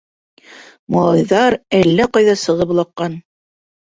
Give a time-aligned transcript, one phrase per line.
[0.95, 3.21] Малайҙар әллә ҡайҙа сығып олаҡҡан.